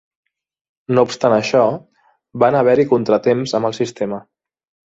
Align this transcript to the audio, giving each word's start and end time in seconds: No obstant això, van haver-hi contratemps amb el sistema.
No 0.97 1.03
obstant 1.07 1.35
això, 1.35 1.61
van 2.45 2.59
haver-hi 2.63 2.89
contratemps 2.95 3.57
amb 3.61 3.71
el 3.71 3.81
sistema. 3.83 4.23